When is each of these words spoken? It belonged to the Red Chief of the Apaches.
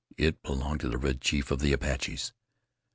It 0.17 0.41
belonged 0.41 0.79
to 0.79 0.89
the 0.89 0.97
Red 0.97 1.21
Chief 1.21 1.51
of 1.51 1.59
the 1.59 1.73
Apaches. 1.73 2.33